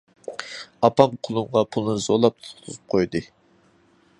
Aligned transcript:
ئاپام 0.87 1.13
قولۇمغا 1.27 1.63
پۇلنى 1.75 1.95
زورلاپ 2.07 2.41
تۇتقۇزۇپ 2.47 2.81
قويدى. 2.95 3.23